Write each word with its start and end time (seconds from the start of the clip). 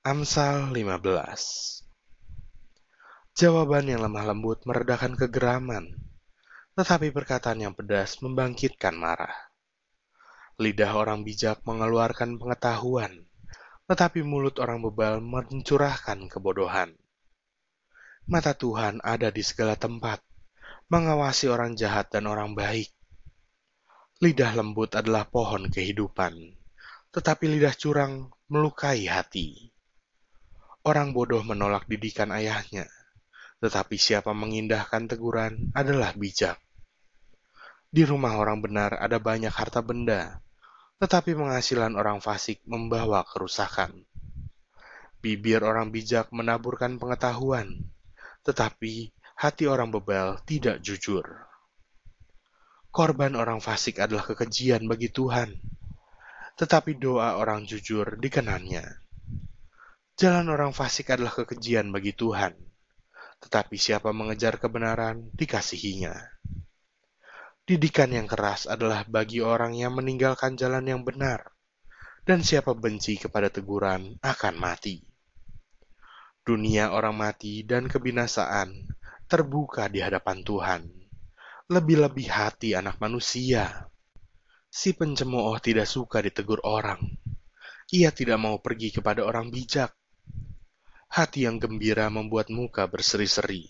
Amsal 0.00 0.72
15 0.72 1.04
Jawaban 3.36 3.84
yang 3.84 4.00
lemah 4.00 4.32
lembut 4.32 4.64
meredakan 4.64 5.12
kegeraman, 5.12 5.92
tetapi 6.72 7.12
perkataan 7.12 7.60
yang 7.60 7.76
pedas 7.76 8.16
membangkitkan 8.24 8.96
marah. 8.96 9.52
Lidah 10.56 10.96
orang 10.96 11.20
bijak 11.20 11.60
mengeluarkan 11.68 12.40
pengetahuan, 12.40 13.28
tetapi 13.92 14.24
mulut 14.24 14.56
orang 14.56 14.80
bebal 14.80 15.20
mencurahkan 15.20 16.32
kebodohan. 16.32 16.96
Mata 18.24 18.56
Tuhan 18.56 19.04
ada 19.04 19.28
di 19.28 19.44
segala 19.44 19.76
tempat, 19.76 20.24
mengawasi 20.88 21.52
orang 21.52 21.76
jahat 21.76 22.08
dan 22.08 22.24
orang 22.24 22.56
baik. 22.56 22.88
Lidah 24.24 24.56
lembut 24.56 24.96
adalah 24.96 25.28
pohon 25.28 25.68
kehidupan, 25.68 26.56
tetapi 27.12 27.52
lidah 27.52 27.76
curang 27.76 28.32
melukai 28.48 29.04
hati. 29.04 29.76
Orang 30.80 31.12
bodoh 31.12 31.44
menolak 31.44 31.84
didikan 31.84 32.32
ayahnya, 32.32 32.88
tetapi 33.60 34.00
siapa 34.00 34.32
mengindahkan 34.32 35.12
teguran 35.12 35.68
adalah 35.76 36.16
bijak. 36.16 36.56
Di 37.92 38.08
rumah 38.08 38.40
orang 38.40 38.64
benar 38.64 38.96
ada 38.96 39.20
banyak 39.20 39.52
harta 39.52 39.84
benda, 39.84 40.40
tetapi 40.96 41.36
penghasilan 41.36 42.00
orang 42.00 42.24
fasik 42.24 42.64
membawa 42.64 43.28
kerusakan. 43.28 44.08
Bibir 45.20 45.60
orang 45.60 45.92
bijak 45.92 46.32
menaburkan 46.32 46.96
pengetahuan, 46.96 47.76
tetapi 48.40 49.12
hati 49.36 49.68
orang 49.68 49.92
bebal 49.92 50.40
tidak 50.48 50.80
jujur. 50.80 51.44
Korban 52.88 53.36
orang 53.36 53.60
fasik 53.60 54.00
adalah 54.00 54.24
kekejian 54.24 54.88
bagi 54.88 55.12
Tuhan, 55.12 55.60
tetapi 56.56 56.96
doa 56.96 57.36
orang 57.36 57.68
jujur 57.68 58.16
dikenannya. 58.16 59.09
Jalan 60.20 60.52
orang 60.52 60.76
fasik 60.76 61.16
adalah 61.16 61.32
kekejian 61.32 61.88
bagi 61.88 62.12
Tuhan, 62.12 62.52
tetapi 63.40 63.80
siapa 63.80 64.12
mengejar 64.12 64.60
kebenaran 64.60 65.32
dikasihinya. 65.32 66.12
Didikan 67.64 68.12
yang 68.12 68.28
keras 68.28 68.68
adalah 68.68 69.08
bagi 69.08 69.40
orang 69.40 69.72
yang 69.72 69.96
meninggalkan 69.96 70.60
jalan 70.60 70.84
yang 70.84 71.00
benar, 71.08 71.56
dan 72.28 72.44
siapa 72.44 72.76
benci 72.76 73.16
kepada 73.16 73.48
teguran 73.48 74.20
akan 74.20 74.60
mati. 74.60 75.00
Dunia 76.44 76.92
orang 76.92 77.16
mati 77.16 77.64
dan 77.64 77.88
kebinasaan 77.88 78.76
terbuka 79.24 79.88
di 79.88 80.04
hadapan 80.04 80.44
Tuhan 80.44 80.82
lebih-lebih 81.70 82.28
hati 82.28 82.74
anak 82.76 83.00
manusia. 83.00 83.88
Si 84.68 84.90
pencemooh 84.92 85.56
tidak 85.64 85.86
suka 85.88 86.20
ditegur 86.20 86.60
orang. 86.66 86.98
Ia 87.94 88.12
tidak 88.12 88.36
mau 88.36 88.58
pergi 88.58 88.90
kepada 88.90 89.22
orang 89.22 89.48
bijak. 89.54 89.99
Hati 91.10 91.42
yang 91.42 91.58
gembira 91.58 92.06
membuat 92.06 92.54
muka 92.54 92.86
berseri-seri, 92.86 93.66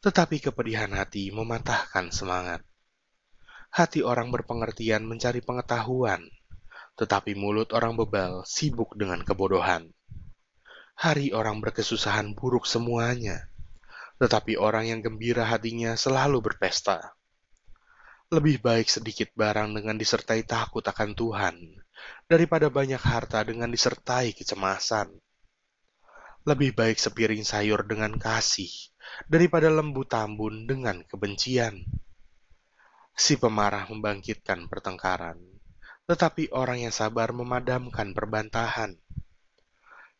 tetapi 0.00 0.40
kepedihan 0.40 0.88
hati 0.96 1.28
mematahkan 1.28 2.08
semangat. 2.08 2.64
Hati 3.68 4.00
orang 4.00 4.32
berpengertian 4.32 5.04
mencari 5.04 5.44
pengetahuan, 5.44 6.24
tetapi 6.96 7.36
mulut 7.36 7.76
orang 7.76 8.00
bebal 8.00 8.48
sibuk 8.48 8.96
dengan 8.96 9.20
kebodohan. 9.20 9.92
Hari 10.96 11.36
orang 11.36 11.60
berkesusahan 11.60 12.32
buruk 12.32 12.64
semuanya, 12.64 13.52
tetapi 14.16 14.56
orang 14.56 14.88
yang 14.88 15.04
gembira 15.04 15.44
hatinya 15.44 16.00
selalu 16.00 16.40
berpesta. 16.40 17.12
Lebih 18.32 18.64
baik 18.64 18.88
sedikit 18.88 19.28
barang 19.36 19.76
dengan 19.76 20.00
disertai 20.00 20.48
takut 20.48 20.80
akan 20.80 21.12
Tuhan, 21.12 21.56
daripada 22.24 22.72
banyak 22.72 23.04
harta 23.04 23.44
dengan 23.44 23.68
disertai 23.68 24.32
kecemasan. 24.32 25.12
Lebih 26.48 26.72
baik 26.72 26.96
sepiring 26.96 27.44
sayur 27.44 27.84
dengan 27.84 28.16
kasih, 28.16 28.72
daripada 29.28 29.68
lembu 29.68 30.08
tambun 30.08 30.64
dengan 30.64 31.04
kebencian. 31.04 31.84
Si 33.12 33.36
pemarah 33.36 33.84
membangkitkan 33.92 34.64
pertengkaran, 34.72 35.36
tetapi 36.08 36.48
orang 36.56 36.88
yang 36.88 36.94
sabar 36.96 37.36
memadamkan 37.36 38.16
perbantahan. 38.16 38.96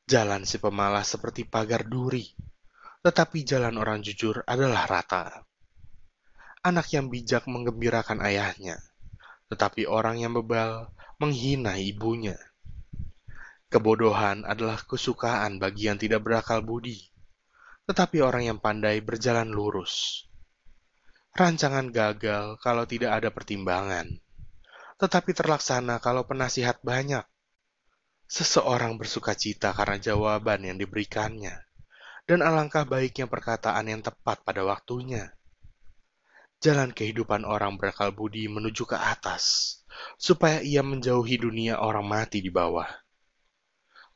Jalan 0.04 0.44
si 0.44 0.60
pemalas 0.60 1.08
seperti 1.08 1.48
pagar 1.48 1.88
duri, 1.88 2.28
tetapi 3.00 3.40
jalan 3.40 3.80
orang 3.80 4.04
jujur 4.04 4.44
adalah 4.44 4.84
rata. 4.84 5.48
Anak 6.60 6.92
yang 6.92 7.08
bijak 7.08 7.48
menggembirakan 7.48 8.20
ayahnya, 8.20 8.76
tetapi 9.48 9.88
orang 9.88 10.20
yang 10.20 10.36
bebal 10.36 10.92
menghina 11.16 11.80
ibunya. 11.80 12.36
Kebodohan 13.70 14.42
adalah 14.42 14.82
kesukaan 14.82 15.62
bagi 15.62 15.86
yang 15.86 15.94
tidak 15.94 16.26
berakal 16.26 16.58
budi, 16.58 17.06
tetapi 17.86 18.18
orang 18.18 18.50
yang 18.50 18.58
pandai 18.58 18.98
berjalan 18.98 19.46
lurus. 19.46 20.26
Rancangan 21.38 21.94
gagal 21.94 22.58
kalau 22.58 22.82
tidak 22.82 23.22
ada 23.22 23.30
pertimbangan, 23.30 24.10
tetapi 24.98 25.30
terlaksana 25.30 26.02
kalau 26.02 26.26
penasihat 26.26 26.82
banyak. 26.82 27.22
Seseorang 28.26 28.98
bersuka 28.98 29.38
cita 29.38 29.70
karena 29.70 30.02
jawaban 30.02 30.66
yang 30.66 30.74
diberikannya, 30.74 31.54
dan 32.26 32.42
alangkah 32.42 32.82
baiknya 32.82 33.30
perkataan 33.30 33.86
yang 33.86 34.02
tepat 34.02 34.42
pada 34.42 34.66
waktunya. 34.66 35.30
Jalan 36.58 36.90
kehidupan 36.90 37.46
orang 37.46 37.78
berakal 37.78 38.10
budi 38.10 38.50
menuju 38.50 38.82
ke 38.82 38.98
atas, 38.98 39.78
supaya 40.18 40.58
ia 40.58 40.82
menjauhi 40.82 41.38
dunia 41.38 41.78
orang 41.78 42.02
mati 42.02 42.42
di 42.42 42.50
bawah. 42.50 42.90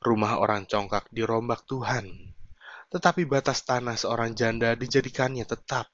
Rumah 0.05 0.37
orang 0.37 0.69
congkak 0.69 1.09
dirombak 1.09 1.65
Tuhan, 1.65 2.05
tetapi 2.93 3.25
batas 3.25 3.65
tanah 3.65 3.97
seorang 3.97 4.37
janda 4.37 4.77
dijadikannya 4.77 5.49
tetap. 5.49 5.89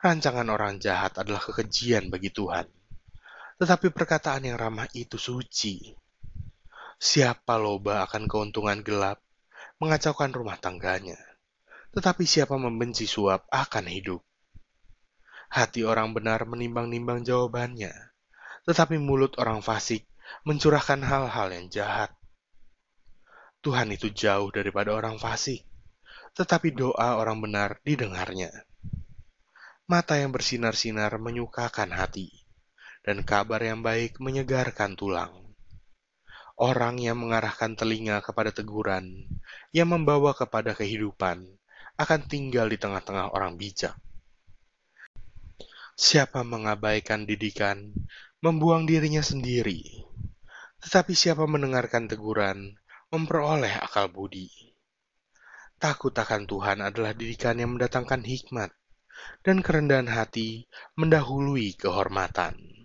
Rancangan 0.00 0.48
orang 0.48 0.80
jahat 0.80 1.20
adalah 1.20 1.44
kekejian 1.44 2.08
bagi 2.08 2.32
Tuhan, 2.32 2.64
tetapi 3.60 3.92
perkataan 3.92 4.48
yang 4.48 4.56
ramah 4.56 4.88
itu 4.96 5.20
suci. 5.20 5.92
Siapa 6.96 7.60
loba 7.60 8.08
akan 8.08 8.24
keuntungan 8.24 8.80
gelap, 8.80 9.20
mengacaukan 9.78 10.32
rumah 10.32 10.56
tangganya, 10.56 11.20
tetapi 11.92 12.24
siapa 12.24 12.56
membenci 12.56 13.04
suap 13.04 13.46
akan 13.52 13.84
hidup. 13.84 14.24
Hati 15.52 15.84
orang 15.84 16.16
benar 16.16 16.42
menimbang-nimbang 16.48 17.20
jawabannya, 17.20 17.92
tetapi 18.64 18.96
mulut 18.96 19.36
orang 19.36 19.60
fasik 19.60 20.08
mencurahkan 20.48 21.04
hal-hal 21.04 21.52
yang 21.52 21.68
jahat. 21.70 22.17
Tuhan 23.58 23.90
itu 23.90 24.14
jauh 24.14 24.54
daripada 24.54 24.94
orang 24.94 25.18
fasik, 25.18 25.66
tetapi 26.38 26.70
doa 26.70 27.18
orang 27.18 27.42
benar 27.42 27.82
didengarnya. 27.82 28.54
Mata 29.90 30.14
yang 30.14 30.30
bersinar-sinar 30.30 31.18
menyukakan 31.18 31.90
hati, 31.90 32.30
dan 33.02 33.26
kabar 33.26 33.58
yang 33.58 33.82
baik 33.82 34.22
menyegarkan 34.22 34.94
tulang. 34.94 35.34
Orang 36.58 37.02
yang 37.02 37.18
mengarahkan 37.18 37.74
telinga 37.74 38.22
kepada 38.22 38.54
teguran, 38.54 39.26
yang 39.74 39.90
membawa 39.90 40.34
kepada 40.34 40.74
kehidupan, 40.74 41.42
akan 41.98 42.20
tinggal 42.30 42.70
di 42.70 42.78
tengah-tengah 42.78 43.34
orang 43.34 43.58
bijak. 43.58 43.98
Siapa 45.98 46.46
mengabaikan 46.46 47.26
didikan, 47.26 47.90
membuang 48.38 48.86
dirinya 48.86 49.22
sendiri. 49.22 49.82
Tetapi 50.78 51.10
siapa 51.10 51.42
mendengarkan 51.50 52.06
teguran, 52.06 52.78
memperoleh 53.08 53.72
akal 53.80 54.12
budi. 54.12 54.48
Takut 55.78 56.12
akan 56.12 56.44
Tuhan 56.44 56.78
adalah 56.82 57.14
didikan 57.14 57.56
yang 57.58 57.74
mendatangkan 57.74 58.26
hikmat, 58.26 58.70
dan 59.42 59.62
kerendahan 59.62 60.10
hati 60.10 60.66
mendahului 60.94 61.74
kehormatan. 61.74 62.77